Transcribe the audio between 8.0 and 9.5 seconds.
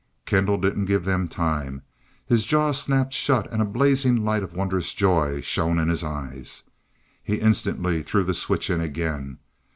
threw the switch in again.